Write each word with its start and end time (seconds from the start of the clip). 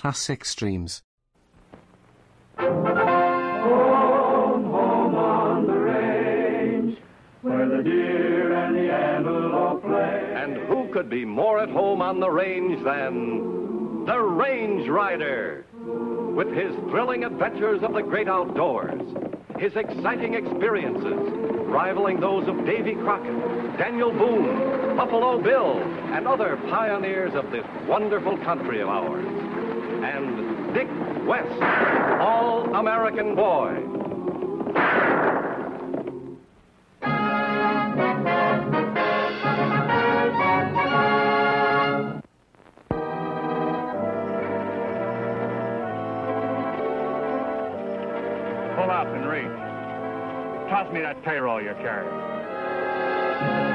classic 0.00 0.46
streams. 0.46 1.02
Home, 2.56 2.70
home 4.64 5.14
on 5.14 5.66
the 5.66 5.74
range, 5.74 6.96
where 7.42 7.68
the 7.68 7.82
deer 7.82 8.54
and 8.54 8.74
the 8.74 8.90
antelope 8.90 9.82
play. 9.82 10.32
And 10.34 10.56
who 10.56 10.88
could 10.90 11.10
be 11.10 11.26
more 11.26 11.58
at 11.58 11.68
home 11.68 12.00
on 12.00 12.18
the 12.18 12.30
range 12.30 12.82
than 12.82 14.06
the 14.06 14.18
Range 14.18 14.88
Rider? 14.88 15.66
With 15.76 16.48
his 16.54 16.74
thrilling 16.88 17.24
adventures 17.24 17.82
of 17.82 17.92
the 17.92 18.00
great 18.00 18.26
outdoors, 18.26 19.02
his 19.58 19.76
exciting 19.76 20.32
experiences, 20.32 21.12
rivaling 21.68 22.20
those 22.20 22.48
of 22.48 22.64
Davy 22.64 22.94
Crockett, 22.94 23.76
Daniel 23.76 24.12
Boone, 24.12 24.96
Buffalo 24.96 25.42
Bill, 25.42 25.76
and 26.14 26.26
other 26.26 26.56
pioneers 26.70 27.34
of 27.34 27.50
this 27.50 27.66
wonderful 27.86 28.38
country 28.38 28.80
of 28.80 28.88
ours. 28.88 29.26
And 30.02 30.72
Dick 30.72 30.88
West, 31.26 31.62
All 32.20 32.74
American 32.74 33.34
Boy. 33.34 33.74
Pull 48.74 48.90
up 48.90 49.06
and 49.08 49.28
reach. 49.28 49.44
Toss 50.70 50.90
me 50.94 51.00
that 51.02 51.22
payroll 51.24 51.60
you're 51.60 51.74
carrying. 51.74 53.69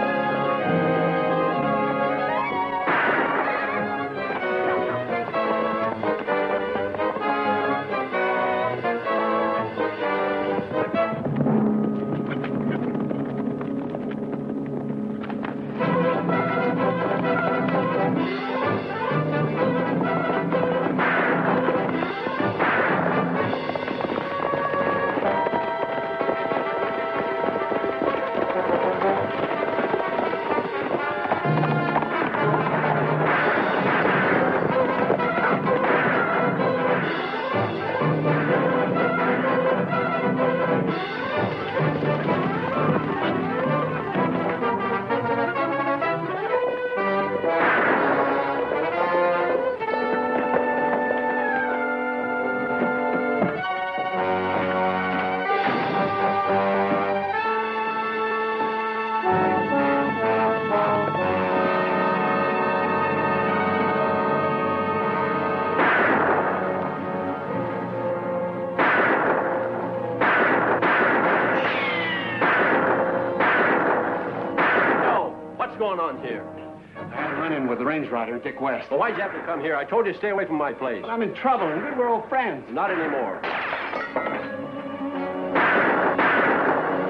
Run-in 78.16 78.34
with 78.34 78.44
the 78.44 78.50
range 78.50 78.56
rider, 78.56 78.56
Dick 78.56 78.62
West. 78.62 78.90
Well, 78.90 79.00
why'd 79.00 79.16
you 79.16 79.22
have 79.22 79.34
to 79.34 79.42
come 79.46 79.60
here? 79.60 79.76
I 79.76 79.84
told 79.84 80.06
you 80.06 80.14
to 80.14 80.18
stay 80.18 80.30
away 80.30 80.46
from 80.46 80.58
my 80.58 80.72
place. 80.74 81.04
I'm 81.08 81.22
in 81.22 81.36
trouble, 81.36 81.68
and 81.68 81.84
we 81.84 81.92
were 81.92 82.08
old 82.08 82.28
friends. 82.30 82.64
Not 82.72 82.90
anymore. 82.92 83.42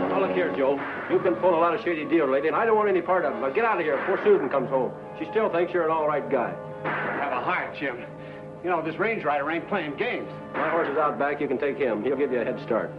Now, 0.10 0.20
look 0.20 0.32
here, 0.32 0.52
Joe. 0.56 0.80
You've 1.10 1.24
been 1.24 1.36
pulling 1.36 1.56
a 1.56 1.60
lot 1.60 1.76
of 1.76 1.84
shady 1.84 2.06
deals 2.06 2.30
lately, 2.30 2.48
and 2.48 2.58
I 2.58 2.66
don't 2.66 2.76
want 2.76 2.90
any 2.90 3.02
part 3.02 3.26
of 3.26 3.36
it. 3.36 3.42
But 3.42 3.54
get 3.54 3.66
out 3.66 3.78
of 3.78 3.86
here 3.86 3.98
before 3.98 4.20
Susan 4.24 4.50
comes 4.50 4.70
home. 4.70 4.92
She 5.20 5.26
still 5.32 5.50
thinks 5.50 5.74
you're 5.74 5.86
an 5.86 5.92
all 5.92 6.08
right 6.08 6.28
guy. 6.30 6.54
Have 6.84 7.34
a 7.34 7.42
heart, 7.42 7.76
Jim. 7.80 8.04
You 8.64 8.70
know, 8.72 8.82
this 8.82 8.98
range 8.98 9.24
rider 9.24 9.50
ain't 9.52 9.68
playing 9.68 9.96
games. 9.98 10.32
My 10.54 10.70
horse 10.70 10.88
is 10.90 10.98
out 10.98 11.20
back. 11.20 11.40
You 11.40 11.48
can 11.48 11.60
take 11.60 11.78
him. 11.78 12.04
He'll 12.04 12.18
give 12.18 12.32
you 12.32 12.42
a 12.42 12.46
head 12.46 12.60
start. 12.66 12.92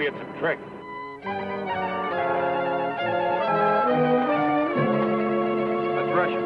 Maybe 0.00 0.16
it's 0.16 0.18
a 0.18 0.38
trick. 0.40 0.58
Let's 5.94 6.10
rush 6.16 6.30
him. 6.30 6.44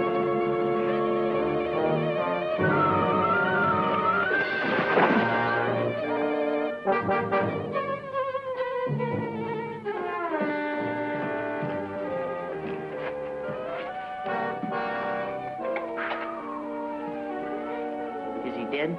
Is 18.45 18.57
he 18.57 18.65
dead? 18.77 18.99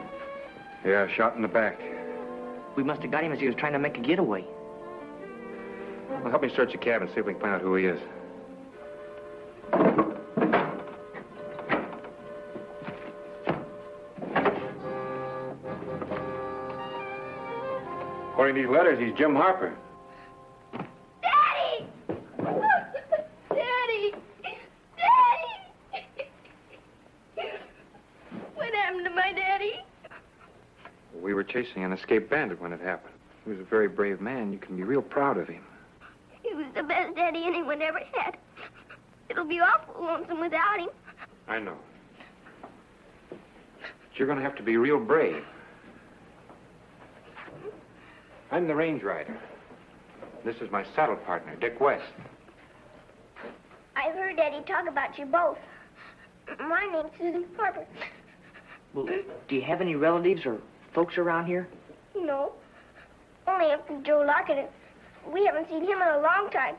Yeah, 0.86 1.08
shot 1.14 1.36
in 1.36 1.42
the 1.42 1.50
back. 1.50 1.95
We 2.76 2.84
must 2.84 3.02
have 3.04 3.12
got 3.12 3.24
him 3.24 3.32
as 3.32 3.40
he 3.40 3.48
was 3.48 3.56
trying 3.56 3.74
to 3.74 3.80
make 3.80 3.98
a 3.98 4.02
getaway. 4.02 4.44
Well, 6.10 6.30
help 6.30 6.42
me 6.42 6.52
search 6.56 6.72
the 6.74 6.78
cabin, 6.78 7.08
see 7.14 7.20
if 7.22 7.26
we 7.26 7.34
can 7.34 7.42
find 7.42 7.56
out 7.56 7.62
who 7.62 7.76
he 7.76 7.86
is. 7.86 8.00
According 18.32 18.56
to 18.56 18.62
these 18.62 18.70
letters, 18.70 19.00
he's 19.00 19.14
Jim 19.18 19.34
Harper. 19.36 19.74
Daddy! 21.22 21.88
Daddy! 23.50 24.14
Daddy! 24.98 26.28
What 28.56 28.74
happened 28.74 29.06
to 29.06 29.12
my 29.12 29.32
daddy? 29.34 29.80
We 31.22 31.34
were 31.34 31.44
chasing 31.66 31.84
an 31.84 31.94
escaped 31.94 32.30
bandit 32.30 32.62
when 32.62 32.74
it 32.74 32.82
happened. 32.82 33.14
He 33.44 33.52
was 33.52 33.60
a 33.60 33.64
very 33.64 33.88
brave 33.88 34.22
man. 34.22 34.52
You 34.52 34.60
can 34.60 34.76
be 34.76 34.84
real 34.84 35.02
proud 35.02 35.38
of 35.38 35.48
him. 35.48 35.64
He 36.42 36.54
was 36.54 36.66
the 36.76 36.84
best 36.84 37.16
daddy 37.16 37.44
anyone 37.46 37.82
ever 37.82 38.00
had. 38.14 38.38
It'll 39.30 39.46
be 39.46 39.60
awful 39.60 40.04
lonesome 40.04 40.40
without 40.40 40.80
him. 40.80 40.90
I 41.48 41.60
know. 41.60 41.78
But 43.30 43.40
you're 44.16 44.28
going 44.28 44.40
to 44.40 44.44
have 44.44 44.56
to 44.56 44.64
be 44.64 44.78
real 44.78 45.00
brave. 45.00 45.44
I'm 48.52 48.68
the 48.68 48.76
range 48.76 49.04
rider. 49.04 49.38
This 50.44 50.56
is 50.62 50.72
my 50.72 50.86
saddle 50.96 51.16
partner, 51.18 51.56
Dick 51.56 51.80
West. 51.80 52.04
I've 53.96 54.14
heard 54.14 54.38
Daddy 54.38 54.64
talk 54.68 54.88
about 54.88 55.18
you 55.18 55.26
both. 55.26 55.58
My 56.60 56.88
name's 56.92 57.12
Susan 57.18 57.46
Harper. 57.58 57.86
Well, 58.94 59.08
do 59.48 59.56
you 59.56 59.64
have 59.64 59.82
any 59.82 59.96
relatives 59.96 60.46
or 60.46 60.60
folks 60.96 61.18
around 61.18 61.46
here? 61.46 61.68
No. 62.16 62.54
Only 63.48 63.72
Uncle 63.72 64.02
Joe 64.02 64.24
Lockett. 64.26 64.72
We 65.32 65.46
haven't 65.46 65.68
seen 65.70 65.84
him 65.84 66.02
in 66.02 66.08
a 66.08 66.22
long 66.22 66.50
time. 66.52 66.76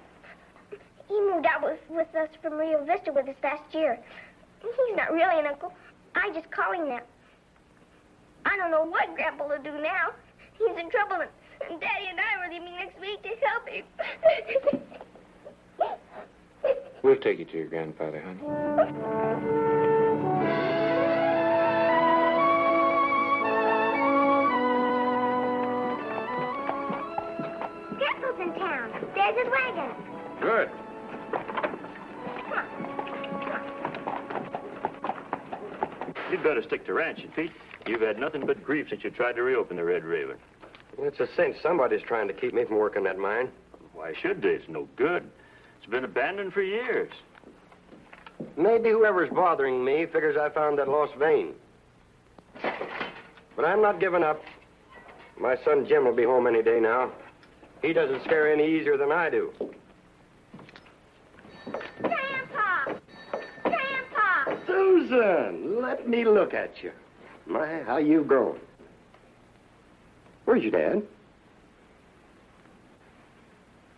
He 1.06 1.20
moved 1.20 1.46
out 1.46 1.62
with, 1.62 1.78
with 1.88 2.12
us 2.16 2.30
from 2.42 2.54
Rio 2.54 2.84
Vista 2.84 3.12
with 3.12 3.28
us 3.28 3.36
last 3.44 3.72
year. 3.72 3.98
He's 4.62 4.96
not 4.96 5.12
really 5.12 5.38
an 5.38 5.46
uncle. 5.46 5.72
I 6.16 6.32
just 6.32 6.50
call 6.50 6.72
him 6.72 6.88
that. 6.88 7.06
I 8.46 8.56
don't 8.56 8.70
know 8.70 8.84
what 8.84 9.14
Grandpa 9.14 9.46
will 9.46 9.62
do 9.62 9.72
now. 9.80 10.12
He's 10.58 10.76
in 10.78 10.90
trouble, 10.90 11.16
and, 11.20 11.30
and 11.70 11.80
Daddy 11.80 12.06
and 12.08 12.18
I 12.18 12.44
are 12.44 12.50
leaving 12.50 12.74
next 12.74 12.98
week 13.00 13.22
to 13.22 13.28
help 13.46 13.68
him. 13.68 13.84
We'll 17.02 17.16
take 17.16 17.38
you 17.38 17.44
to 17.44 17.56
your 17.56 17.66
grandfather, 17.66 18.20
honey. 18.20 19.75
Good. 30.46 30.70
You'd 36.30 36.44
better 36.44 36.62
stick 36.62 36.86
to 36.86 36.94
ranching, 36.94 37.32
Pete. 37.34 37.50
You've 37.84 38.00
had 38.00 38.20
nothing 38.20 38.46
but 38.46 38.62
grief 38.62 38.86
since 38.88 39.02
you 39.02 39.10
tried 39.10 39.32
to 39.32 39.42
reopen 39.42 39.76
the 39.76 39.82
Red 39.82 40.04
Raven. 40.04 40.36
It's 40.98 41.18
a 41.18 41.26
cinch. 41.34 41.56
Somebody's 41.60 42.02
trying 42.02 42.28
to 42.28 42.32
keep 42.32 42.54
me 42.54 42.64
from 42.64 42.76
working 42.76 43.02
that 43.02 43.18
mine. 43.18 43.50
Why 43.92 44.12
should 44.22 44.40
they? 44.40 44.50
It's 44.50 44.68
no 44.68 44.88
good. 44.94 45.28
It's 45.78 45.90
been 45.90 46.04
abandoned 46.04 46.52
for 46.52 46.62
years. 46.62 47.10
Maybe 48.56 48.90
whoever's 48.90 49.30
bothering 49.30 49.84
me 49.84 50.06
figures 50.06 50.36
I 50.40 50.50
found 50.50 50.78
that 50.78 50.88
lost 50.88 51.16
vein. 51.16 51.54
But 52.62 53.64
I'm 53.64 53.82
not 53.82 53.98
giving 53.98 54.22
up. 54.22 54.40
My 55.40 55.56
son 55.64 55.88
Jim 55.88 56.04
will 56.04 56.14
be 56.14 56.22
home 56.22 56.46
any 56.46 56.62
day 56.62 56.78
now. 56.78 57.10
He 57.82 57.92
doesn't 57.92 58.22
scare 58.22 58.52
any 58.52 58.64
easier 58.78 58.96
than 58.96 59.10
I 59.10 59.28
do. 59.28 59.52
Susan, 65.08 65.80
let 65.80 66.08
me 66.08 66.24
look 66.24 66.52
at 66.52 66.82
you. 66.82 66.90
My, 67.46 67.82
how 67.86 67.98
you've 67.98 68.26
grown. 68.26 68.58
Where's 70.44 70.62
your 70.62 70.72
dad? 70.72 71.02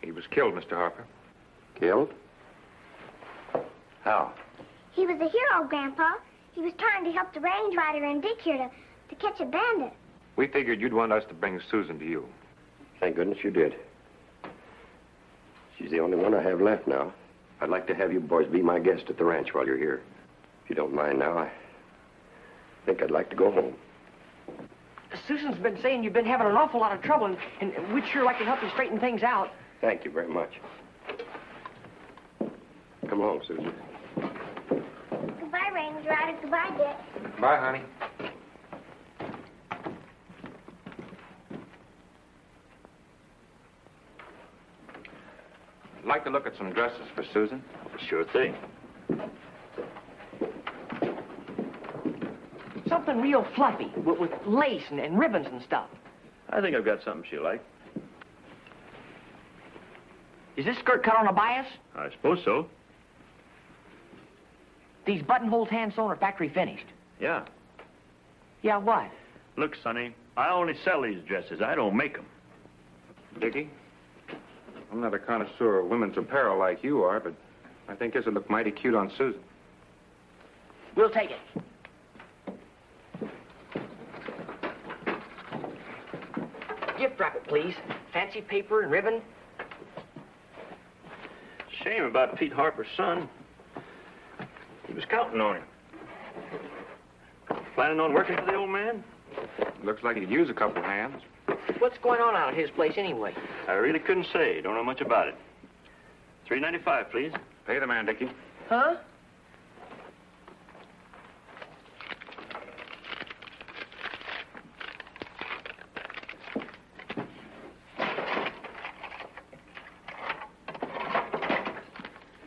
He 0.02 0.12
was 0.12 0.24
killed, 0.30 0.54
Mr. 0.54 0.72
Harper. 0.72 1.04
Killed? 1.78 2.12
How? 4.02 4.32
He 4.92 5.06
was 5.06 5.16
a 5.16 5.28
hero, 5.28 5.68
Grandpa. 5.68 6.14
He 6.52 6.60
was 6.60 6.72
trying 6.78 7.04
to 7.04 7.12
help 7.12 7.32
the 7.32 7.40
range 7.40 7.74
rider 7.76 8.04
and 8.04 8.22
Dick 8.22 8.40
here 8.40 8.56
to, 8.58 8.70
to 9.08 9.14
catch 9.14 9.40
a 9.40 9.44
bandit. 9.44 9.92
We 10.36 10.46
figured 10.46 10.80
you'd 10.80 10.92
want 10.92 11.12
us 11.12 11.24
to 11.28 11.34
bring 11.34 11.60
Susan 11.70 11.98
to 11.98 12.04
you. 12.04 12.26
Thank 13.00 13.16
goodness 13.16 13.38
you 13.42 13.50
did. 13.50 13.74
She's 15.78 15.90
the 15.90 16.00
only 16.00 16.16
one 16.16 16.34
I 16.34 16.42
have 16.42 16.60
left 16.60 16.86
now. 16.86 17.12
I'd 17.60 17.70
like 17.70 17.86
to 17.88 17.94
have 17.94 18.12
you 18.12 18.20
boys 18.20 18.46
be 18.48 18.62
my 18.62 18.78
guest 18.78 19.04
at 19.08 19.18
the 19.18 19.24
ranch 19.24 19.54
while 19.54 19.66
you're 19.66 19.78
here. 19.78 20.02
If 20.68 20.76
you 20.76 20.82
don't 20.82 20.94
mind 20.94 21.18
now, 21.18 21.38
I 21.38 21.50
think 22.84 23.02
I'd 23.02 23.10
like 23.10 23.30
to 23.30 23.36
go 23.36 23.50
home. 23.50 23.74
Susan's 25.26 25.56
been 25.56 25.80
saying 25.80 26.04
you've 26.04 26.12
been 26.12 26.26
having 26.26 26.46
an 26.46 26.56
awful 26.56 26.78
lot 26.78 26.92
of 26.94 27.00
trouble, 27.00 27.24
and, 27.24 27.38
and 27.72 27.94
we'd 27.94 28.06
sure 28.06 28.22
like 28.22 28.36
to 28.36 28.44
help 28.44 28.62
you 28.62 28.68
straighten 28.74 29.00
things 29.00 29.22
out. 29.22 29.48
Thank 29.80 30.04
you 30.04 30.10
very 30.10 30.28
much. 30.28 30.50
Come 33.08 33.22
along, 33.22 33.40
Susan. 33.48 33.72
Goodbye, 35.40 35.70
Ranger. 35.72 36.10
rider. 36.10 36.38
Goodbye, 36.42 36.70
Dick. 36.76 37.40
Bye, 37.40 37.56
honey. 37.56 37.82
I'd 45.98 46.04
like 46.04 46.24
to 46.24 46.30
look 46.30 46.46
at 46.46 46.54
some 46.58 46.74
dresses 46.74 47.06
for 47.14 47.24
Susan. 47.32 47.64
Sure 48.06 48.26
thing. 48.26 48.54
Something 53.08 53.22
real 53.22 53.46
fluffy, 53.54 53.90
with, 53.96 54.18
with 54.18 54.30
lace 54.44 54.82
and, 54.90 55.00
and 55.00 55.18
ribbons 55.18 55.46
and 55.50 55.62
stuff. 55.62 55.88
I 56.50 56.60
think 56.60 56.76
I've 56.76 56.84
got 56.84 57.02
something 57.02 57.24
she'll 57.30 57.42
like. 57.42 57.64
Is 60.58 60.66
this 60.66 60.76
skirt 60.80 61.02
cut 61.04 61.16
on 61.16 61.26
a 61.26 61.32
bias? 61.32 61.66
I 61.96 62.10
suppose 62.10 62.38
so. 62.44 62.66
These 65.06 65.22
buttonholes 65.22 65.70
hand 65.70 65.94
sewn 65.96 66.10
or 66.10 66.16
factory 66.16 66.50
finished? 66.50 66.84
Yeah. 67.18 67.46
Yeah, 68.60 68.76
what? 68.76 69.10
Look, 69.56 69.74
Sonny, 69.82 70.14
I 70.36 70.50
only 70.50 70.74
sell 70.84 71.00
these 71.00 71.22
dresses. 71.26 71.62
I 71.62 71.74
don't 71.74 71.96
make 71.96 72.12
them. 72.12 72.26
Dickie, 73.40 73.70
I'm 74.92 75.00
not 75.00 75.14
a 75.14 75.18
connoisseur 75.18 75.78
of 75.78 75.86
women's 75.86 76.18
apparel 76.18 76.58
like 76.58 76.84
you 76.84 77.04
are, 77.04 77.20
but 77.20 77.32
I 77.88 77.94
think 77.94 78.12
this 78.12 78.26
would 78.26 78.34
look 78.34 78.50
mighty 78.50 78.70
cute 78.70 78.94
on 78.94 79.10
Susan. 79.16 79.40
We'll 80.94 81.08
take 81.08 81.30
it. 81.30 81.62
Gift 87.18 87.34
wrap 87.34 87.36
it, 87.36 87.48
please. 87.48 87.74
Fancy 88.12 88.40
paper 88.40 88.82
and 88.82 88.92
ribbon. 88.92 89.20
Shame 91.82 92.04
about 92.04 92.36
Pete 92.36 92.52
Harper's 92.52 92.86
son. 92.96 93.28
He 94.86 94.94
was 94.94 95.04
counting 95.04 95.40
on 95.40 95.56
him. 95.56 95.64
Planning 97.74 98.00
on 98.00 98.12
working 98.12 98.36
for 98.36 98.46
the 98.46 98.54
old 98.54 98.70
man? 98.70 99.02
Looks 99.82 100.02
like 100.02 100.16
he'd 100.16 100.30
use 100.30 100.48
a 100.50 100.54
couple 100.54 100.78
of 100.78 100.84
hands. 100.84 101.22
What's 101.78 101.98
going 101.98 102.20
on 102.20 102.36
out 102.36 102.50
at 102.52 102.58
his 102.58 102.70
place 102.70 102.94
anyway? 102.96 103.34
I 103.66 103.72
really 103.72 103.98
couldn't 103.98 104.26
say. 104.32 104.60
Don't 104.60 104.74
know 104.74 104.84
much 104.84 105.00
about 105.00 105.28
it. 105.28 105.34
Three 106.46 106.60
ninety-five, 106.60 107.10
please. 107.10 107.32
Pay 107.66 107.78
the 107.78 107.86
man, 107.86 108.06
Dickie. 108.06 108.30
Huh? 108.68 108.96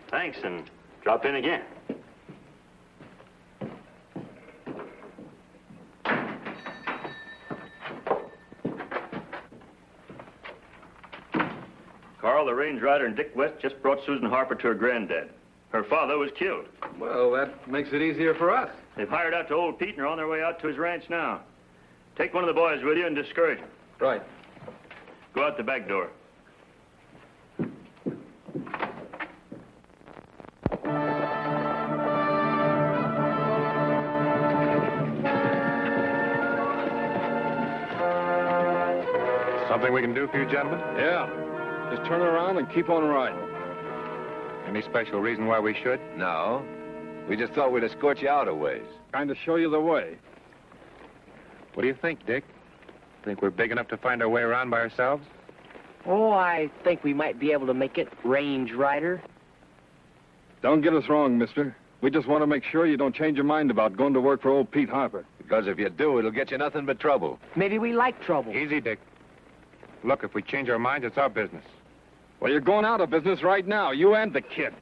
Thanks, 0.09 0.37
and 1.11 1.21
drop 1.21 1.25
in 1.25 1.35
again. 1.35 1.61
Carl, 12.19 12.45
the 12.45 12.53
range 12.53 12.81
rider, 12.81 13.05
and 13.05 13.15
Dick 13.15 13.31
West 13.35 13.55
just 13.61 13.81
brought 13.81 13.99
Susan 14.05 14.29
Harper 14.29 14.55
to 14.55 14.67
her 14.67 14.73
granddad. 14.75 15.29
Her 15.71 15.83
father 15.85 16.17
was 16.17 16.29
killed. 16.37 16.65
Well, 16.99 17.31
that 17.31 17.67
makes 17.67 17.89
it 17.93 18.01
easier 18.01 18.35
for 18.35 18.51
us. 18.51 18.69
They've 18.95 19.09
hired 19.09 19.33
out 19.33 19.47
to 19.47 19.55
old 19.55 19.79
Pete 19.79 19.95
and 19.95 20.01
are 20.01 20.07
on 20.07 20.17
their 20.17 20.27
way 20.27 20.43
out 20.43 20.59
to 20.61 20.67
his 20.67 20.77
ranch 20.77 21.05
now. 21.09 21.41
Take 22.17 22.33
one 22.33 22.43
of 22.43 22.47
the 22.47 22.53
boys 22.53 22.83
with 22.83 22.97
you 22.97 23.07
and 23.07 23.15
discourage 23.15 23.59
him. 23.59 23.69
Right. 23.99 24.21
Go 25.33 25.43
out 25.43 25.57
the 25.57 25.63
back 25.63 25.87
door. 25.87 26.09
Something 39.81 39.95
we 39.95 40.01
can 40.03 40.13
do 40.13 40.27
for 40.27 40.37
you, 40.37 40.45
gentlemen? 40.47 40.79
Yeah. 40.95 41.25
Just 41.89 42.07
turn 42.07 42.21
around 42.21 42.59
and 42.59 42.71
keep 42.71 42.87
on 42.87 43.03
riding. 43.03 43.39
Any 44.67 44.83
special 44.83 45.19
reason 45.19 45.47
why 45.47 45.59
we 45.59 45.73
should? 45.73 45.99
No. 46.15 46.63
We 47.27 47.35
just 47.35 47.53
thought 47.53 47.71
we'd 47.71 47.83
escort 47.83 48.21
you 48.21 48.29
out 48.29 48.47
a 48.47 48.53
ways. 48.53 48.85
Kind 49.11 49.31
of 49.31 49.37
show 49.43 49.55
you 49.55 49.71
the 49.71 49.81
way. 49.81 50.17
What 51.73 51.81
do 51.81 51.87
you 51.87 51.95
think, 51.99 52.27
Dick? 52.27 52.43
Think 53.25 53.41
we're 53.41 53.49
big 53.49 53.71
enough 53.71 53.87
to 53.87 53.97
find 53.97 54.21
our 54.21 54.29
way 54.29 54.43
around 54.43 54.69
by 54.69 54.81
ourselves? 54.81 55.25
Oh, 56.05 56.29
I 56.29 56.69
think 56.83 57.03
we 57.03 57.15
might 57.15 57.39
be 57.39 57.51
able 57.51 57.65
to 57.65 57.73
make 57.73 57.97
it, 57.97 58.07
range 58.23 58.73
rider. 58.73 59.19
Don't 60.61 60.81
get 60.81 60.93
us 60.93 61.09
wrong, 61.09 61.39
mister. 61.39 61.75
We 62.01 62.11
just 62.11 62.27
want 62.27 62.43
to 62.43 62.47
make 62.47 62.63
sure 62.65 62.85
you 62.85 62.97
don't 62.97 63.15
change 63.15 63.35
your 63.35 63.45
mind 63.45 63.71
about 63.71 63.97
going 63.97 64.13
to 64.13 64.21
work 64.21 64.43
for 64.43 64.51
old 64.51 64.69
Pete 64.69 64.89
Harper. 64.89 65.25
Because 65.39 65.65
if 65.65 65.79
you 65.79 65.89
do, 65.89 66.19
it'll 66.19 66.29
get 66.29 66.51
you 66.51 66.59
nothing 66.59 66.85
but 66.85 66.99
trouble. 66.99 67.39
Maybe 67.55 67.79
we 67.79 67.93
like 67.93 68.21
trouble. 68.23 68.55
Easy, 68.55 68.79
Dick. 68.79 68.99
Look, 70.03 70.23
if 70.23 70.33
we 70.33 70.41
change 70.41 70.69
our 70.69 70.79
minds, 70.79 71.05
it's 71.05 71.17
our 71.17 71.29
business. 71.29 71.63
Well, 72.39 72.51
you're 72.51 72.59
going 72.59 72.85
out 72.85 73.01
of 73.01 73.09
business 73.11 73.43
right 73.43 73.67
now, 73.67 73.91
you 73.91 74.15
and 74.15 74.33
the 74.33 74.41
kid. 74.41 74.73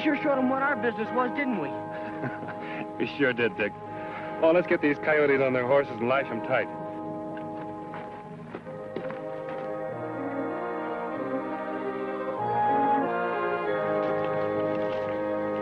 We 0.00 0.04
sure 0.04 0.16
showed 0.22 0.38
them 0.38 0.48
what 0.48 0.62
our 0.62 0.76
business 0.76 1.08
was, 1.14 1.30
didn't 1.36 1.60
we? 1.60 1.68
We 2.98 3.06
sure 3.16 3.32
did, 3.32 3.56
Dick. 3.56 3.72
Oh, 4.42 4.52
let's 4.54 4.66
get 4.66 4.82
these 4.82 4.98
coyotes 4.98 5.40
on 5.40 5.54
their 5.54 5.66
horses 5.66 5.92
and 5.98 6.06
lash 6.06 6.28
them 6.28 6.42
tight. 6.42 6.68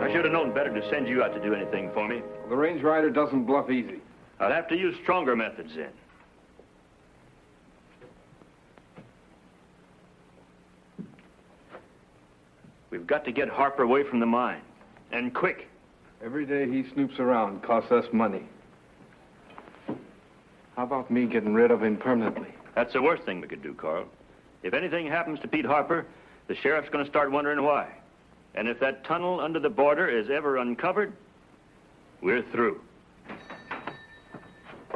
I 0.03 0.11
should 0.11 0.25
have 0.25 0.33
known 0.33 0.53
better 0.53 0.73
to 0.73 0.89
send 0.89 1.07
you 1.07 1.23
out 1.23 1.33
to 1.33 1.41
do 1.41 1.53
anything 1.53 1.91
for 1.93 2.09
me. 2.09 2.21
The 2.49 2.57
range 2.57 2.81
rider 2.81 3.09
doesn't 3.09 3.45
bluff 3.45 3.69
easy. 3.69 4.01
I'll 4.41 4.51
have 4.51 4.67
to 4.67 4.77
use 4.77 4.95
stronger 5.01 5.33
methods 5.33 5.71
then. 5.75 5.91
Got 13.19 13.25
to 13.25 13.31
get 13.33 13.49
Harper 13.49 13.83
away 13.83 14.01
from 14.09 14.21
the 14.21 14.25
mine. 14.25 14.61
And 15.11 15.33
quick. 15.33 15.67
Every 16.23 16.45
day 16.45 16.65
he 16.71 16.83
snoops 16.83 17.19
around 17.19 17.61
costs 17.63 17.91
us 17.91 18.05
money. 18.13 18.43
How 20.77 20.83
about 20.83 21.11
me 21.11 21.25
getting 21.25 21.53
rid 21.53 21.69
of 21.69 21.83
him 21.83 21.97
permanently? 21.97 22.47
That's 22.75 22.93
the 22.93 23.01
worst 23.01 23.23
thing 23.23 23.41
we 23.41 23.47
could 23.49 23.61
do, 23.61 23.73
Carl. 23.73 24.05
If 24.63 24.73
anything 24.73 25.05
happens 25.05 25.37
to 25.41 25.49
Pete 25.49 25.65
Harper, 25.65 26.05
the 26.47 26.55
sheriff's 26.55 26.87
going 26.89 27.03
to 27.03 27.11
start 27.11 27.29
wondering 27.29 27.61
why. 27.61 27.89
And 28.55 28.69
if 28.69 28.79
that 28.79 29.03
tunnel 29.03 29.41
under 29.41 29.59
the 29.59 29.69
border 29.69 30.07
is 30.07 30.29
ever 30.29 30.55
uncovered, 30.55 31.11
we're 32.21 32.43
through. 32.53 32.79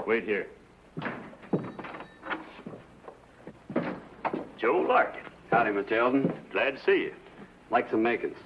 Wait 0.08 0.24
here. 0.24 0.48
Joe 4.58 4.86
Larkin. 4.88 5.24
Howdy, 5.52 5.72
Mr. 5.72 5.92
Eldon. 5.92 6.34
Glad 6.54 6.78
to 6.78 6.84
see 6.86 7.02
you. 7.02 7.14
Like 7.74 7.90
some 7.90 8.04
makings. 8.04 8.38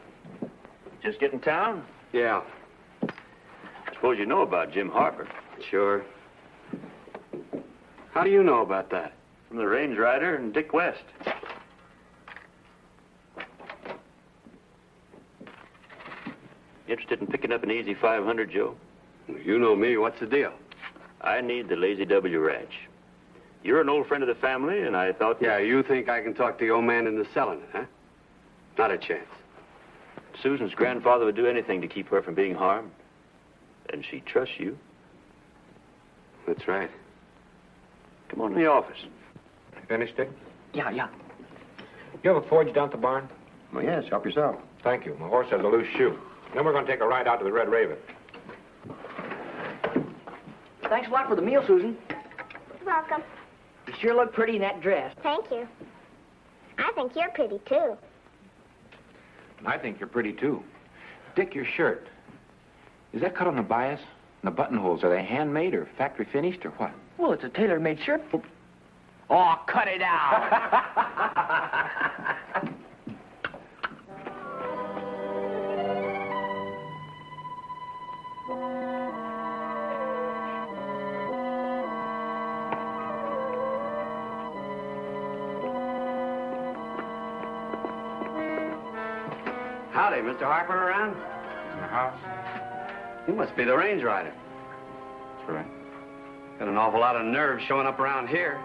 Just 1.04 1.20
get 1.20 1.34
in 1.34 1.42
town? 1.42 1.84
Yeah, 2.14 2.44
I 3.04 3.94
Suppose 3.94 4.18
you 4.18 4.26
know 4.26 4.42
about 4.42 4.72
Jim 4.72 4.90
Harper. 4.90 5.28
sure. 5.70 6.06
How 8.14 8.24
do 8.24 8.30
you 8.30 8.42
know 8.42 8.62
about 8.62 8.90
that? 8.92 9.12
From 9.50 9.58
the 9.58 9.68
Range 9.68 9.98
Rider 9.98 10.36
and 10.36 10.54
Dick 10.54 10.72
West. 10.72 11.04
Interested 16.88 17.20
in 17.20 17.28
picking 17.28 17.52
up 17.52 17.64
an 17.64 17.72
easy 17.72 17.96
500, 17.96 18.50
Joe? 18.50 18.78
You 19.44 19.60
know 19.60 19.76
me. 19.76 19.98
What's 19.98 20.22
the 20.22 20.26
deal? 20.26 20.54
I 21.20 21.42
need 21.42 21.68
the 21.68 21.76
Lazy 21.76 22.06
W 22.06 22.40
Ranch. 22.40 22.80
You're 23.62 23.82
an 23.82 23.90
old 23.90 24.08
friend 24.08 24.24
of 24.24 24.30
the 24.30 24.36
family, 24.36 24.84
and 24.84 24.96
I 24.96 25.12
thought... 25.12 25.42
Yeah, 25.42 25.58
you 25.58 25.84
think 25.84 26.08
I 26.08 26.22
can 26.22 26.34
talk 26.34 26.58
to 26.60 26.66
the 26.66 26.72
old 26.72 26.86
man 26.86 27.08
into 27.08 27.26
selling 27.34 27.60
it, 27.60 27.70
huh? 27.74 27.84
Not 28.78 28.92
a 28.92 28.98
chance. 28.98 29.28
Susan's 30.42 30.74
grandfather 30.74 31.26
would 31.26 31.36
do 31.36 31.48
anything 31.48 31.82
to 31.82 31.88
keep 31.88 32.10
her 32.10 32.22
from 32.22 32.36
being 32.36 32.54
harmed. 32.54 32.92
And 33.92 34.06
she 34.10 34.20
trusts 34.22 34.56
you. 34.60 34.78
That's 36.46 36.68
right. 36.68 36.90
Come 38.30 38.42
on 38.42 38.52
to 38.52 38.56
the 38.56 38.68
office. 38.68 38.98
Finished, 39.88 40.18
Dick? 40.18 40.30
Yeah, 40.74 40.90
yeah. 40.92 41.08
You 42.24 42.34
have 42.34 42.44
a 42.44 42.48
forge 42.48 42.74
down 42.74 42.86
at 42.86 42.92
the 42.92 42.98
barn? 42.98 43.30
Well, 43.74 43.84
yes, 43.84 44.04
help 44.10 44.26
yourself. 44.26 44.58
Thank 44.84 45.06
you. 45.06 45.16
My 45.20 45.28
horse 45.28 45.48
has 45.50 45.62
a 45.62 45.68
loose 45.68 45.88
shoe. 45.96 46.18
Then 46.54 46.66
we're 46.66 46.74
going 46.74 46.86
to 46.86 46.92
take 46.92 47.02
a 47.02 47.08
ride 47.08 47.28
out 47.28 47.38
to 47.38 47.46
the 47.46 47.52
Red 47.52 47.70
Raven. 47.70 47.98
Thanks 50.90 51.08
a 51.08 51.12
lot 51.12 51.28
for 51.28 51.36
the 51.36 51.42
meal, 51.42 51.64
Susan. 51.68 51.98
You're 52.10 52.86
Welcome. 52.86 53.24
You 53.88 53.94
sure 54.00 54.16
look 54.16 54.34
pretty 54.34 54.56
in 54.56 54.62
that 54.62 54.82
dress. 54.82 55.14
Thank 55.24 55.50
you. 55.52 55.68
I 56.78 56.92
think 56.96 57.14
you're 57.16 57.30
pretty, 57.30 57.60
too. 57.66 57.98
And 59.60 59.68
I 59.68 59.78
think 59.78 60.00
you're 60.00 60.08
pretty, 60.08 60.34
too. 60.34 60.64
Dick, 61.36 61.54
your 61.56 61.66
shirt. 61.66 62.08
Is 63.14 63.22
that 63.22 63.36
cut 63.36 63.48
on 63.48 63.56
the 63.56 63.62
bias? 63.62 64.02
And 64.42 64.52
the 64.52 64.56
buttonholes, 64.56 65.04
are 65.04 65.10
they 65.10 65.24
handmade 65.24 65.74
or 65.74 65.88
factory 65.98 66.28
finished 66.32 66.66
or 66.66 66.70
what? 66.72 66.92
Well, 67.18 67.32
it's 67.32 67.44
a 67.44 67.50
tailor-made 67.50 68.00
shirt. 68.04 68.22
Oh, 68.34 68.44
oh 69.30 69.56
cut 69.68 69.88
it 69.88 70.02
out. 70.02 70.34
Howdy, 90.08 90.22
Mr. 90.22 90.44
Harper 90.44 90.72
around? 90.72 91.12
In 91.12 91.82
the 91.82 91.88
house? 91.88 92.18
You 93.28 93.34
must 93.34 93.54
be 93.58 93.66
the 93.66 93.76
range 93.76 94.02
rider. 94.04 94.32
That's 94.32 95.50
right. 95.50 95.68
Got 96.60 96.70
an 96.70 96.78
awful 96.78 97.02
lot 97.02 97.18
of 97.18 97.26
nerve 97.26 97.60
showing 97.68 97.86
up 97.86 98.00
around 98.00 98.30
here. 98.30 98.58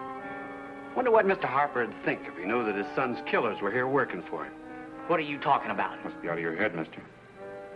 Wonder 0.95 1.11
what 1.11 1.25
Mr. 1.25 1.43
Harper 1.43 1.85
would 1.85 2.05
think 2.05 2.21
if 2.27 2.37
he 2.37 2.45
knew 2.45 2.63
that 2.63 2.77
his 2.77 2.85
son's 2.95 3.17
killers 3.29 3.59
were 3.61 3.71
here 3.71 3.89
working 3.89 4.23
for 4.29 4.45
him. 4.45 4.53
what 5.07 5.19
are 5.19 5.23
you 5.23 5.37
talking 5.37 5.69
about? 5.69 6.01
Must 6.05 6.21
be 6.21 6.29
out 6.29 6.37
of 6.37 6.39
your 6.39 6.55
head, 6.55 6.75
mister. 6.75 7.01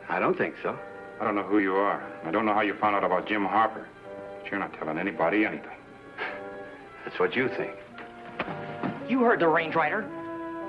I 0.07 0.17
don't 0.17 0.38
think 0.38 0.55
so. 0.63 0.79
I 1.19 1.25
don't 1.25 1.36
know 1.36 1.43
who 1.43 1.59
you 1.59 1.75
are. 1.75 2.01
I 2.24 2.31
don't 2.31 2.45
know 2.45 2.53
how 2.53 2.62
you 2.62 2.74
found 2.75 2.95
out 2.95 3.03
about 3.03 3.27
Jim 3.27 3.43
Harper. 3.43 3.86
But 4.41 4.50
you're 4.50 4.62
not 4.62 4.74
telling 4.75 4.97
anybody 4.97 5.45
anything. 5.45 5.77
That's 7.03 7.19
what 7.19 7.36
you 7.36 7.50
think. 7.50 7.74
You 9.09 9.24
heard 9.24 9.41
the 9.41 9.50
range 9.50 9.75
rider. 9.75 10.03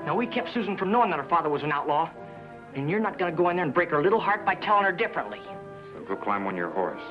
Now, 0.05 0.17
we 0.17 0.27
kept 0.27 0.53
Susan 0.53 0.75
from 0.75 0.91
knowing 0.91 1.11
that 1.11 1.19
her 1.19 1.29
father 1.29 1.47
was 1.47 1.63
an 1.63 1.71
outlaw. 1.71 2.09
And 2.75 2.89
you're 2.89 2.99
not 2.99 3.17
going 3.17 3.31
to 3.31 3.37
go 3.37 3.49
in 3.49 3.55
there 3.55 3.65
and 3.65 3.73
break 3.73 3.89
her 3.89 4.01
little 4.01 4.19
heart 4.19 4.45
by 4.45 4.55
telling 4.55 4.83
her 4.83 4.91
differently. 4.91 5.41
So 5.93 6.03
go 6.07 6.15
climb 6.15 6.45
on 6.47 6.55
your 6.55 6.69
horse. 6.69 7.01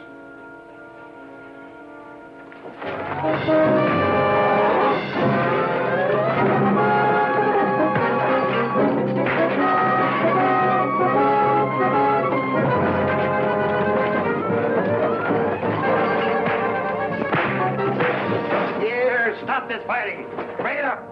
Here, 18.81 19.37
stop 19.43 19.69
this 19.69 19.83
fighting. 19.87 20.27
Bring 20.59 20.79
it 20.79 20.85
up. 20.85 21.03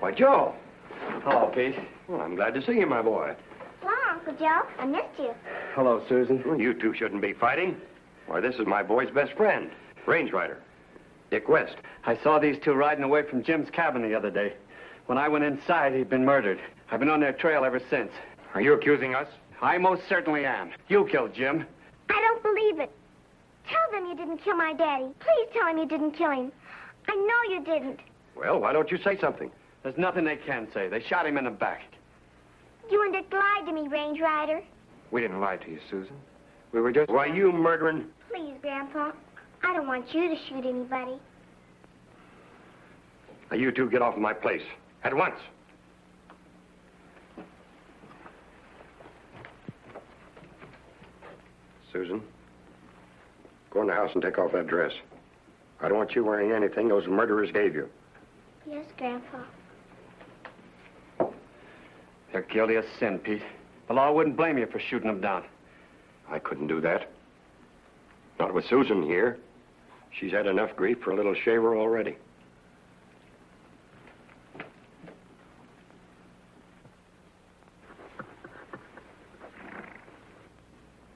Why, 0.00 0.12
Joe. 0.12 0.54
Hello, 1.24 1.50
Pete. 1.54 1.76
Well, 2.10 2.22
I'm 2.22 2.34
glad 2.34 2.54
to 2.54 2.66
see 2.66 2.72
you, 2.72 2.88
my 2.88 3.02
boy. 3.02 3.36
Hello, 3.82 3.94
Uncle 4.10 4.34
Joe. 4.34 4.62
I 4.80 4.84
missed 4.84 5.16
you. 5.16 5.32
Hello, 5.76 6.02
Susan. 6.08 6.42
Well, 6.44 6.60
you 6.60 6.74
two 6.74 6.92
shouldn't 6.92 7.22
be 7.22 7.32
fighting. 7.32 7.80
Why, 8.26 8.40
this 8.40 8.56
is 8.56 8.66
my 8.66 8.82
boy's 8.82 9.10
best 9.10 9.32
friend, 9.34 9.70
Range 10.06 10.32
Rider, 10.32 10.58
Dick 11.30 11.48
West. 11.48 11.76
I 12.04 12.16
saw 12.16 12.40
these 12.40 12.56
two 12.64 12.72
riding 12.72 13.04
away 13.04 13.22
from 13.22 13.44
Jim's 13.44 13.70
cabin 13.70 14.02
the 14.02 14.16
other 14.16 14.30
day. 14.30 14.54
When 15.06 15.18
I 15.18 15.28
went 15.28 15.44
inside, 15.44 15.94
he'd 15.94 16.10
been 16.10 16.24
murdered. 16.24 16.58
I've 16.90 16.98
been 16.98 17.08
on 17.08 17.20
their 17.20 17.32
trail 17.32 17.64
ever 17.64 17.80
since. 17.88 18.10
Are 18.54 18.60
you 18.60 18.72
accusing 18.72 19.14
us? 19.14 19.28
I 19.62 19.78
most 19.78 20.02
certainly 20.08 20.44
am. 20.44 20.72
You 20.88 21.06
killed 21.06 21.32
Jim. 21.32 21.64
I 22.08 22.20
don't 22.20 22.42
believe 22.42 22.80
it. 22.80 22.90
Tell 23.68 23.88
them 23.92 24.08
you 24.10 24.16
didn't 24.16 24.38
kill 24.38 24.56
my 24.56 24.72
daddy. 24.72 25.10
Please 25.20 25.48
tell 25.52 25.68
him 25.68 25.78
you 25.78 25.86
didn't 25.86 26.12
kill 26.12 26.32
him. 26.32 26.50
I 27.06 27.14
know 27.14 27.54
you 27.54 27.64
didn't. 27.64 28.00
Well, 28.34 28.58
why 28.58 28.72
don't 28.72 28.90
you 28.90 28.98
say 28.98 29.16
something? 29.20 29.52
There's 29.84 29.96
nothing 29.96 30.24
they 30.24 30.36
can 30.36 30.66
say. 30.74 30.88
They 30.88 31.00
shot 31.00 31.24
him 31.24 31.38
in 31.38 31.44
the 31.44 31.50
back. 31.50 31.82
You 32.90 33.02
and 33.04 33.12
Dick 33.12 33.26
lied 33.32 33.66
to 33.66 33.72
me, 33.72 33.88
Range 33.88 34.20
Rider. 34.20 34.60
We 35.10 35.20
didn't 35.20 35.40
lie 35.40 35.56
to 35.56 35.70
you, 35.70 35.78
Susan. 35.90 36.16
We 36.72 36.80
were 36.80 36.92
just... 36.92 37.10
Why, 37.10 37.26
you 37.26 37.52
murdering... 37.52 38.06
Please, 38.30 38.54
Grandpa. 38.60 39.12
I 39.62 39.74
don't 39.74 39.86
want 39.86 40.12
you 40.14 40.28
to 40.28 40.36
shoot 40.48 40.64
anybody. 40.66 41.18
Now, 43.50 43.56
you 43.56 43.70
two 43.72 43.90
get 43.90 44.02
off 44.02 44.14
of 44.14 44.20
my 44.20 44.32
place. 44.32 44.62
At 45.04 45.14
once. 45.14 45.36
Susan, 51.92 52.22
go 53.70 53.80
in 53.80 53.88
the 53.88 53.94
house 53.94 54.10
and 54.14 54.22
take 54.22 54.38
off 54.38 54.52
that 54.52 54.68
dress. 54.68 54.92
I 55.80 55.88
don't 55.88 55.98
want 55.98 56.14
you 56.14 56.24
wearing 56.24 56.52
anything 56.52 56.88
those 56.88 57.06
murderers 57.08 57.50
gave 57.50 57.74
you. 57.74 57.88
Yes, 58.68 58.84
Grandpa. 58.96 59.38
They're 62.32 62.42
guilty 62.42 62.76
of 62.76 62.84
sin, 62.98 63.18
Pete. 63.18 63.42
The 63.88 63.94
law 63.94 64.12
wouldn't 64.12 64.36
blame 64.36 64.58
you 64.58 64.66
for 64.66 64.78
shooting 64.78 65.08
them 65.08 65.20
down. 65.20 65.44
I 66.28 66.38
couldn't 66.38 66.68
do 66.68 66.80
that. 66.80 67.10
Not 68.38 68.54
with 68.54 68.64
Susan 68.66 69.02
here. 69.02 69.38
She's 70.12 70.32
had 70.32 70.46
enough 70.46 70.76
grief 70.76 70.98
for 71.02 71.10
a 71.10 71.16
little 71.16 71.34
shaver 71.34 71.76
already. 71.76 72.16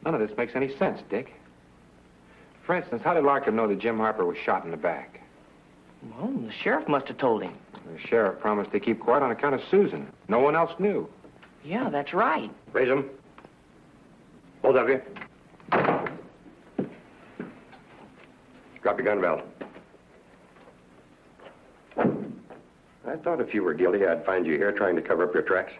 None 0.04 0.14
of 0.14 0.21
this 0.21 0.37
makes 0.37 0.54
any 0.54 0.76
sense, 0.76 1.00
Dick. 1.09 1.33
For 2.66 2.75
instance, 2.76 3.02
how 3.02 3.14
did 3.14 3.25
Larkin 3.25 3.56
know 3.56 3.68
that 3.68 3.78
Jim 3.78 3.99
Harper 3.99 4.25
was 4.25 4.37
shot 4.37 4.64
in 4.64 4.71
the 4.71 4.76
back? 4.76 5.21
Well, 6.11 6.32
the 6.32 6.52
sheriff 6.62 6.88
must 6.88 7.08
have 7.08 7.18
told 7.18 7.42
him. 7.42 7.54
The 7.87 7.99
sheriff 8.08 8.40
promised 8.40 8.73
to 8.73 8.80
keep 8.80 9.00
quiet 9.00 9.23
on 9.23 9.30
account 9.30 9.54
of 9.54 9.61
Susan. 9.70 10.08
No 10.28 10.38
one 10.40 10.56
else 10.56 10.73
knew. 10.78 11.08
Yeah, 11.64 11.88
that's 11.90 12.12
right. 12.12 12.50
Raise 12.73 12.88
them. 12.88 13.08
Both 14.62 14.76
of 14.76 14.88
you. 14.88 15.00
Drop 18.82 18.99
your 18.99 19.04
gun 19.04 19.20
belt. 19.20 19.40
I 23.06 23.16
thought 23.16 23.40
if 23.40 23.54
you 23.54 23.62
were 23.62 23.75
guilty, 23.75 24.04
I'd 24.06 24.25
find 24.26 24.46
you 24.46 24.56
here 24.56 24.73
trying 24.73 24.96
to 24.96 25.02
cover 25.02 25.25
up 25.25 25.34
your 25.34 25.42
tracks. 25.42 25.73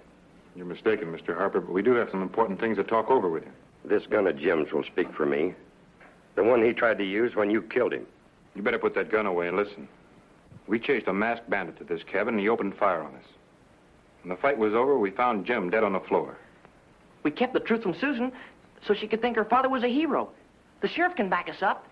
You're 0.57 0.67
mistaken, 0.67 1.09
Mr. 1.09 1.37
Harper, 1.37 1.61
but 1.61 1.73
we 1.73 1.83
do 1.83 1.95
have 1.95 2.09
some 2.11 2.23
important 2.23 2.61
things 2.61 2.77
to 2.77 2.85
talk 2.85 3.11
over 3.11 3.29
with 3.29 3.45
you. 3.45 3.51
This 3.85 4.07
gun 4.07 4.27
of 4.27 4.39
Jim's 4.39 4.73
will 4.73 4.85
speak 4.85 5.13
for 5.15 5.27
me. 5.27 5.55
The 6.37 6.45
one 6.45 6.65
he 6.65 6.73
tried 6.73 6.99
to 6.99 7.05
use 7.05 7.35
when 7.35 7.51
you 7.51 7.63
killed 7.63 7.93
him. 7.93 8.07
You 8.55 8.63
better 8.63 8.79
put 8.79 8.95
that 8.95 9.11
gun 9.11 9.27
away 9.27 9.49
and 9.49 9.57
listen. 9.57 9.89
We 10.67 10.79
chased 10.79 11.09
a 11.09 11.13
masked 11.13 11.49
bandit 11.51 11.79
to 11.79 11.85
this 11.85 12.03
cabin, 12.03 12.35
and 12.35 12.41
he 12.41 12.49
opened 12.49 12.77
fire 12.77 13.03
on 13.03 13.15
us. 13.15 13.25
When 14.23 14.31
the 14.31 14.41
fight 14.41 14.57
was 14.57 14.73
over, 14.73 14.99
we 14.99 15.11
found 15.11 15.45
Jim 15.45 15.69
dead 15.69 15.85
on 15.85 15.93
the 15.93 16.01
floor. 16.01 16.39
We 17.23 17.31
kept 17.31 17.53
the 17.53 17.61
truth 17.61 17.83
from 17.83 17.95
Susan 17.95 18.33
so 18.87 18.95
she 18.95 19.07
could 19.07 19.21
think 19.21 19.37
her 19.37 19.45
father 19.45 19.69
was 19.69 19.83
a 19.83 19.89
hero. 19.89 20.31
The 20.81 20.89
sheriff 20.89 21.17
can 21.17 21.29
back 21.29 21.49
us 21.49 21.63
up. 21.63 21.87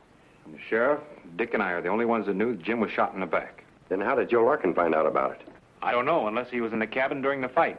And 0.45 0.55
the 0.55 0.59
sheriff, 0.69 1.01
Dick, 1.37 1.55
and 1.55 1.63
I 1.63 1.73
are 1.73 1.83
the 1.83 1.89
only 1.89 2.05
ones 2.05 2.27
that 2.27 2.37
knew 2.37 2.57
Jim 2.57 2.81
was 2.81 2.91
shot 2.91 3.15
in 3.15 3.21
the 3.21 3.27
back. 3.27 3.65
Then 3.89 4.01
how 4.01 4.15
did 4.15 4.31
Joe 4.31 4.45
Larkin 4.45 4.75
find 4.75 4.95
out 4.95 5.07
about 5.07 5.33
it? 5.33 5.43
I 5.83 5.93
don't 5.93 6.07
know, 6.07 6.27
unless 6.27 6.51
he 6.51 6.61
was 6.61 6.73
in 6.73 6.79
the 6.79 6.87
cabin 6.87 7.23
during 7.23 7.41
the 7.41 7.49
fight. 7.49 7.79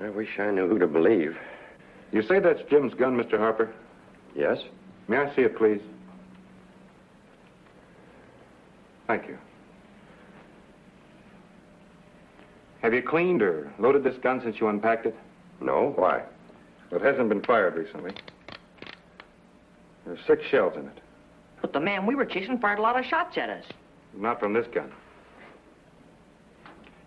I 0.00 0.08
wish 0.10 0.38
I 0.38 0.50
knew 0.50 0.68
who 0.68 0.78
to 0.78 0.86
believe. 0.86 1.36
You 2.12 2.22
say 2.22 2.38
that's 2.38 2.62
Jim's 2.70 2.94
gun, 2.94 3.16
Mr. 3.16 3.38
Harper? 3.38 3.72
Yes? 4.36 4.58
May 5.08 5.18
I 5.18 5.34
see 5.34 5.42
it, 5.42 5.56
please? 5.56 5.80
Thank 9.08 9.26
you. 9.26 9.38
Have 12.82 12.94
you 12.94 13.02
cleaned 13.02 13.42
or 13.42 13.72
loaded 13.78 14.04
this 14.04 14.16
gun 14.18 14.40
since 14.42 14.60
you 14.60 14.68
unpacked 14.68 15.06
it? 15.06 15.16
No. 15.60 15.92
Why? 15.96 16.22
It 16.92 17.02
hasn't 17.02 17.28
been 17.28 17.42
fired 17.42 17.74
recently. 17.74 18.12
There's 20.06 20.20
six 20.26 20.44
shells 20.50 20.74
in 20.76 20.86
it. 20.86 20.98
But 21.60 21.72
the 21.72 21.80
man 21.80 22.06
we 22.06 22.14
were 22.14 22.24
chasing 22.24 22.58
fired 22.58 22.78
a 22.78 22.82
lot 22.82 22.98
of 22.98 23.04
shots 23.04 23.36
at 23.36 23.50
us. 23.50 23.64
Not 24.14 24.38
from 24.38 24.52
this 24.52 24.66
gun. 24.72 24.92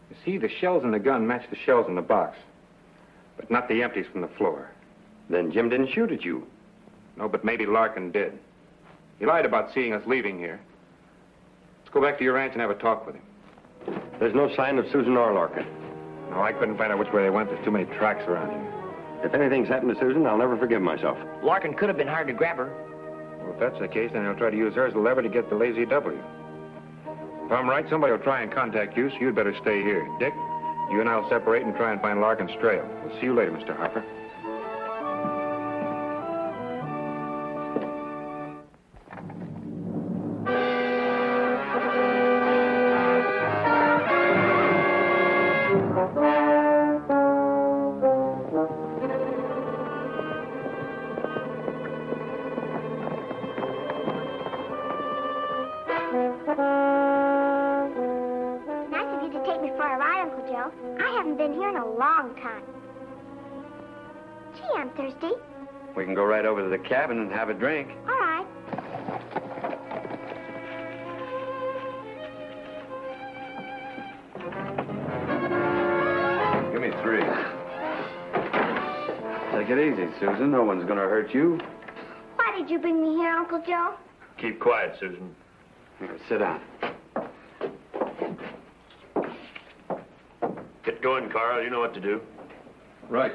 You 0.10 0.16
see, 0.26 0.38
the 0.38 0.50
shells 0.50 0.84
in 0.84 0.92
the 0.92 1.00
gun 1.00 1.26
match 1.26 1.50
the 1.50 1.56
shells 1.56 1.88
in 1.88 1.96
the 1.96 2.02
box, 2.02 2.38
but 3.38 3.50
not 3.50 3.70
the 3.70 3.82
empties 3.82 4.08
from 4.12 4.22
the 4.22 4.28
floor. 4.28 4.70
Then 5.30 5.52
Jim 5.52 5.70
didn't 5.70 5.94
shoot 5.94 6.12
at 6.12 6.26
you. 6.26 6.46
No, 7.16 7.30
but 7.30 7.46
maybe 7.46 7.66
Larkin 7.66 8.12
did. 8.12 8.38
He 9.20 9.26
lied 9.26 9.46
about 9.46 9.74
seeing 9.74 9.94
us 9.94 10.04
leaving 10.06 10.38
here. 10.38 10.60
Let's 11.92 12.00
go 12.00 12.08
back 12.08 12.20
to 12.20 12.24
your 12.24 12.36
ranch 12.36 12.54
and 12.54 12.62
have 12.62 12.70
a 12.72 12.76
talk 12.76 13.06
with 13.06 13.16
him. 13.16 13.24
There's 14.18 14.34
no 14.34 14.50
sign 14.56 14.78
of 14.78 14.86
Susan 14.94 15.18
or 15.18 15.34
Larkin. 15.34 15.66
No, 16.30 16.42
I 16.42 16.54
couldn't 16.54 16.78
find 16.78 16.90
out 16.90 17.00
which 17.00 17.12
way 17.12 17.24
they 17.24 17.30
went. 17.30 17.50
There's 17.50 17.66
too 17.66 17.72
many 17.72 17.84
tracks 17.84 18.24
around 18.30 18.50
here. 18.50 19.26
If 19.26 19.34
anything's 19.34 19.68
happened 19.68 19.94
to 19.94 20.00
Susan, 20.00 20.26
I'll 20.26 20.38
never 20.38 20.56
forgive 20.56 20.82
myself. 20.82 21.18
Larkin 21.44 21.74
could 21.74 21.90
have 21.90 21.98
been 21.98 22.08
hired 22.08 22.28
to 22.28 22.34
grab 22.34 22.56
her. 22.56 22.72
Well, 23.42 23.52
if 23.56 23.60
that's 23.60 23.78
the 23.78 23.90
case, 23.90 24.10
then 24.14 24.24
he'll 24.24 24.38
try 24.38 24.52
to 24.52 24.56
use 24.56 24.74
her 24.76 24.88
as 24.88 24.94
a 24.94 25.00
lever 25.00 25.22
to 25.22 25.28
get 25.28 25.50
the 25.50 25.56
lazy 25.58 25.86
W. 25.86 26.18
If 27.46 27.52
I'm 27.52 27.68
right, 27.68 27.86
somebody 27.90 28.14
will 28.14 28.24
try 28.24 28.42
and 28.42 28.50
contact 28.50 28.96
you, 28.96 29.10
so 29.10 29.18
you'd 29.20 29.36
better 29.36 29.54
stay 29.62 29.84
here. 29.84 30.08
Dick, 30.18 30.34
you 30.92 31.02
and 31.02 31.10
I'll 31.10 31.28
separate 31.28 31.66
and 31.66 31.76
try 31.76 31.92
and 31.92 32.00
find 32.00 32.22
Larkin's 32.22 32.56
trail. 32.62 32.88
We'll 33.04 33.20
see 33.20 33.26
you 33.26 33.34
later, 33.36 33.52
Mr. 33.52 33.76
Harper. 33.76 34.06
Long 61.92 62.36
time. 62.36 62.64
Gee, 64.56 64.64
I'm 64.76 64.90
thirsty. 64.92 65.32
We 65.96 66.06
can 66.06 66.14
go 66.14 66.24
right 66.24 66.46
over 66.46 66.64
to 66.64 66.70
the 66.70 66.78
cabin 66.78 67.20
and 67.20 67.32
have 67.32 67.50
a 67.50 67.54
drink. 67.54 67.90
All 68.08 68.20
right. 68.20 68.46
Give 76.72 76.82
me 76.82 76.92
three. 77.04 77.24
Take 79.52 79.70
it 79.70 79.80
easy, 79.80 80.08
Susan. 80.20 80.52
No 80.52 80.64
one's 80.64 80.86
gonna 80.86 81.02
hurt 81.02 81.34
you. 81.34 81.60
Why 82.36 82.58
did 82.58 82.70
you 82.70 82.80
bring 82.80 83.02
me 83.02 83.16
here, 83.18 83.32
Uncle 83.32 83.62
Joe? 83.66 83.96
Keep 84.38 84.60
quiet, 84.60 84.96
Susan. 85.00 85.36
Here, 86.00 86.18
sit 86.28 86.40
down. 86.40 86.62
Going, 91.02 91.30
Carl. 91.30 91.64
You 91.64 91.70
know 91.70 91.80
what 91.80 91.94
to 91.94 92.02
do. 92.02 92.22
Right. 93.10 93.34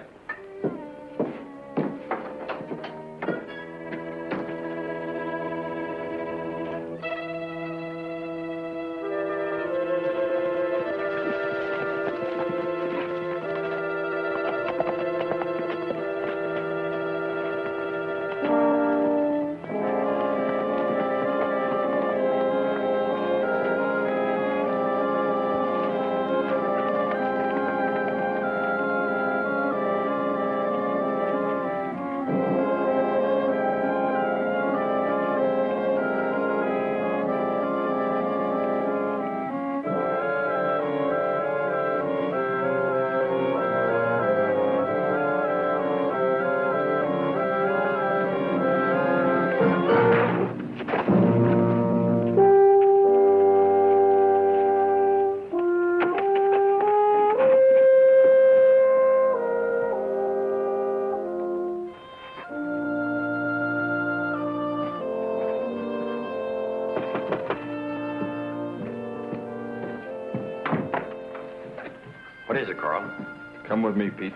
Come 73.77 73.83
with 73.83 73.97
me, 73.99 74.09
Pete. 74.09 74.33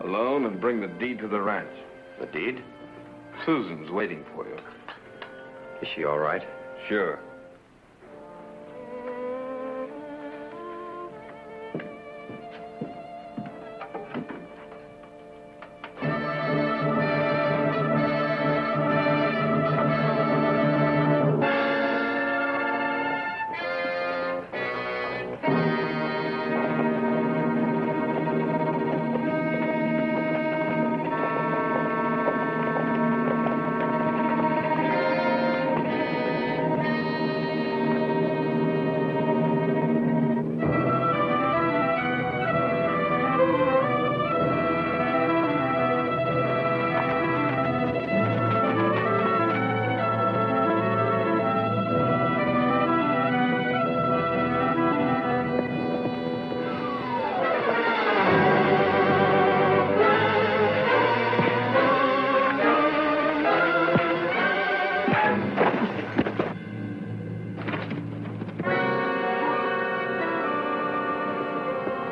Alone 0.00 0.44
and 0.44 0.60
bring 0.60 0.82
the 0.82 0.86
deed 0.86 1.18
to 1.20 1.26
the 1.26 1.40
ranch. 1.40 1.72
The 2.20 2.26
deed? 2.26 2.62
Susan's 3.46 3.90
waiting 3.90 4.26
for 4.34 4.46
you. 4.46 4.58
Is 5.80 5.88
she 5.96 6.04
all 6.04 6.18
right? 6.18 6.42
Sure. 6.86 7.18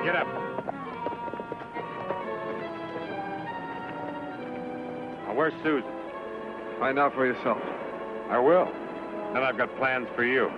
Get 0.05 0.17
up. 0.17 0.27
Now, 5.27 5.35
where's 5.35 5.53
Susan? 5.63 5.91
Find 6.79 6.99
out 6.99 7.15
for 7.15 7.27
yourself. 7.27 7.59
I 8.31 8.39
will. 8.39 8.65
Then 9.35 9.43
I've 9.43 9.59
got 9.59 9.77
plans 9.77 10.09
for 10.17 10.25
you. 10.25 10.49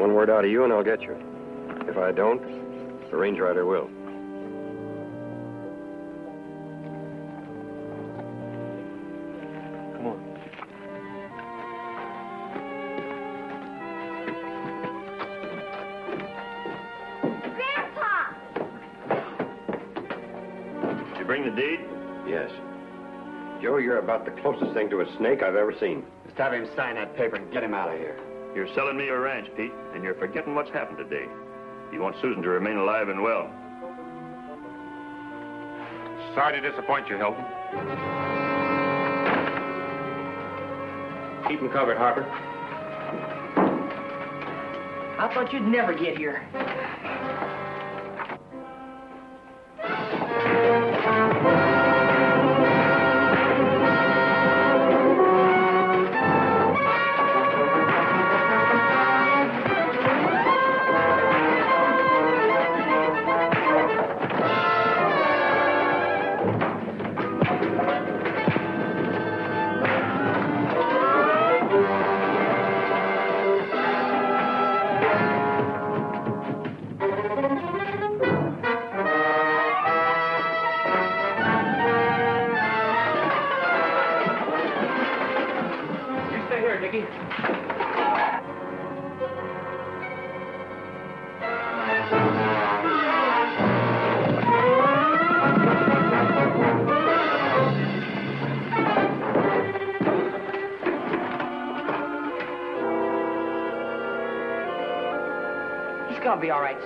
One 0.00 0.14
word 0.14 0.28
out 0.28 0.44
of 0.44 0.50
you 0.50 0.64
and 0.64 0.72
I'll 0.72 0.82
get 0.82 1.02
you. 1.02 1.16
If 1.86 1.96
I 1.96 2.10
don't, 2.10 2.42
the 3.10 3.16
Range 3.16 3.38
Rider 3.38 3.64
will. 3.64 3.88
About 24.20 24.36
the 24.36 24.42
closest 24.42 24.72
thing 24.74 24.90
to 24.90 25.00
a 25.00 25.16
snake 25.16 25.42
I've 25.42 25.54
ever 25.54 25.74
seen. 25.78 26.04
Just 26.26 26.36
have 26.38 26.52
him 26.52 26.68
sign 26.76 26.96
that 26.96 27.16
paper 27.16 27.36
and 27.36 27.52
get 27.52 27.62
him 27.62 27.74
out 27.74 27.92
of 27.92 27.98
here. 27.98 28.18
You're 28.54 28.68
selling 28.74 28.96
me 28.96 29.06
your 29.06 29.20
ranch, 29.20 29.48
Pete, 29.56 29.72
and 29.94 30.02
you're 30.02 30.14
forgetting 30.14 30.54
what's 30.54 30.70
happened 30.70 30.98
today. 30.98 31.26
You 31.92 32.00
want 32.00 32.16
Susan 32.20 32.42
to 32.42 32.48
remain 32.48 32.76
alive 32.76 33.08
and 33.08 33.22
well. 33.22 33.50
Sorry 36.34 36.60
to 36.60 36.70
disappoint 36.70 37.08
you, 37.08 37.16
Hilton. 37.16 37.44
Keep 41.48 41.60
him 41.60 41.70
covered, 41.70 41.96
Harper. 41.96 42.24
I 45.18 45.30
thought 45.34 45.52
you'd 45.52 45.62
never 45.62 45.92
get 45.94 46.16
here. 46.16 46.46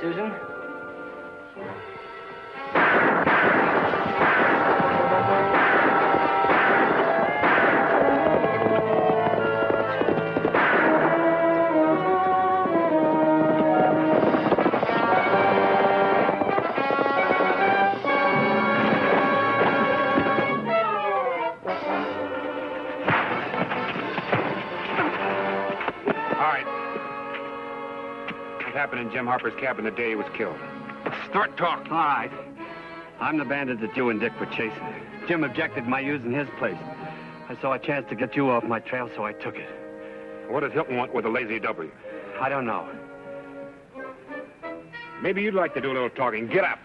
Susan. 0.00 0.53
Jim 29.14 29.26
Harper's 29.26 29.54
cabin 29.60 29.84
the 29.84 29.92
day 29.92 30.08
he 30.08 30.14
was 30.16 30.26
killed? 30.36 30.56
Start 31.30 31.56
talking. 31.56 31.92
All 31.92 31.98
right. 31.98 32.32
I'm 33.20 33.38
the 33.38 33.44
bandit 33.44 33.80
that 33.80 33.96
you 33.96 34.10
and 34.10 34.18
Dick 34.18 34.32
were 34.40 34.46
chasing. 34.46 34.72
Jim 35.28 35.44
objected 35.44 35.86
my 35.86 36.00
using 36.00 36.32
his 36.32 36.48
place. 36.58 36.76
I 37.48 37.56
saw 37.60 37.74
a 37.74 37.78
chance 37.78 38.08
to 38.08 38.16
get 38.16 38.34
you 38.34 38.50
off 38.50 38.64
my 38.64 38.80
trail, 38.80 39.08
so 39.14 39.24
I 39.24 39.32
took 39.32 39.54
it. 39.54 39.68
What 40.48 40.60
does 40.60 40.72
Hilton 40.72 40.96
want 40.96 41.14
with 41.14 41.26
a 41.26 41.28
lazy 41.28 41.60
W? 41.60 41.92
I 42.40 42.48
don't 42.48 42.66
know. 42.66 42.88
Maybe 45.22 45.42
you'd 45.42 45.54
like 45.54 45.74
to 45.74 45.80
do 45.80 45.92
a 45.92 45.94
little 45.94 46.10
talking. 46.10 46.48
Get 46.48 46.64
up. 46.64 46.80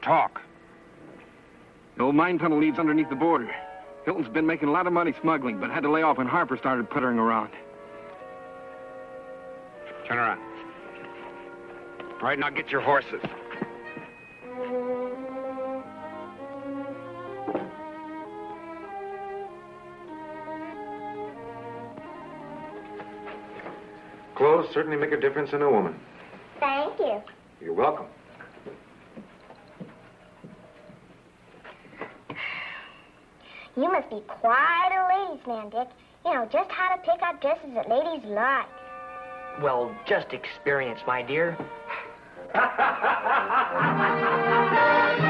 Talk. 0.00 0.40
The 1.98 2.04
old 2.04 2.14
mine 2.14 2.38
tunnel 2.38 2.58
leads 2.58 2.78
underneath 2.78 3.10
the 3.10 3.16
border. 3.16 3.54
Hilton's 4.04 4.28
been 4.28 4.46
making 4.46 4.68
a 4.68 4.72
lot 4.72 4.86
of 4.86 4.92
money 4.92 5.14
smuggling, 5.20 5.60
but 5.60 5.70
had 5.70 5.82
to 5.82 5.90
lay 5.90 6.02
off 6.02 6.18
when 6.18 6.26
Harper 6.26 6.56
started 6.56 6.88
puttering 6.88 7.18
around. 7.18 7.50
Turn 10.08 10.18
around. 10.18 10.40
All 12.20 12.28
right, 12.28 12.38
now 12.38 12.50
get 12.50 12.70
your 12.70 12.80
horses. 12.80 13.20
Clothes 24.34 24.68
certainly 24.72 24.96
make 24.96 25.12
a 25.12 25.20
difference 25.20 25.52
in 25.52 25.60
a 25.60 25.70
woman. 25.70 25.94
Thank 26.58 26.98
you. 26.98 27.22
You're 27.60 27.74
welcome. 27.74 28.06
You 33.76 33.90
be 34.10 34.22
quite 34.26 34.90
a 34.92 35.06
ladies' 35.08 35.46
man, 35.46 35.70
Dick. 35.70 35.88
You 36.24 36.34
know 36.34 36.48
just 36.52 36.70
how 36.70 36.94
to 36.94 37.00
pick 37.02 37.22
out 37.22 37.40
dresses 37.40 37.70
that 37.74 37.88
ladies 37.88 38.24
like. 38.28 38.66
Well, 39.62 39.94
just 40.06 40.32
experience, 40.32 41.00
my 41.06 41.22
dear. 41.22 41.56